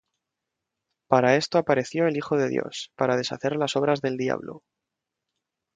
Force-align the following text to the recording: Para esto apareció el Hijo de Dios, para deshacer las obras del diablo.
Para 1.09 1.35
esto 1.35 1.59
apareció 1.59 2.07
el 2.07 2.17
Hijo 2.17 2.35
de 2.35 2.49
Dios, 2.49 2.91
para 2.95 3.17
deshacer 3.17 3.55
las 3.55 3.75
obras 3.75 4.01
del 4.01 4.17
diablo. 4.17 4.63